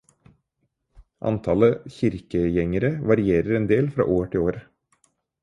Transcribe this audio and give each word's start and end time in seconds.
Antallet 1.31 1.85
kirkegjengere 1.97 2.91
varierer 3.13 3.61
en 3.61 3.69
del 3.75 3.93
fra 3.99 4.09
år 4.19 4.35
til 4.35 4.51
år. 4.51 4.61